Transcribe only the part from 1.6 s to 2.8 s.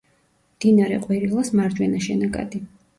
მარჯვენა შენაკადი.